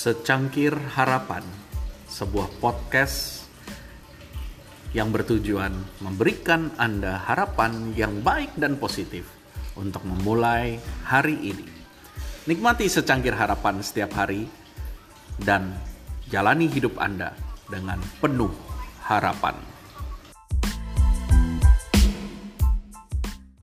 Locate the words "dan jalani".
15.36-16.72